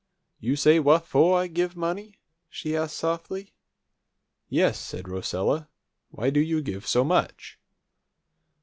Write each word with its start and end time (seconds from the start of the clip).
"You 0.39 0.55
say 0.55 0.79
wha' 0.79 0.97
fo' 0.97 1.33
I 1.35 1.45
give 1.45 1.75
money?" 1.75 2.17
she 2.49 2.75
asked 2.75 2.97
softly. 2.97 3.53
"Yes," 4.49 4.79
said 4.79 5.07
Rosella. 5.07 5.69
"Why 6.09 6.31
do 6.31 6.39
you 6.39 6.63
give 6.63 6.87
so 6.87 7.03
much?" 7.03 7.59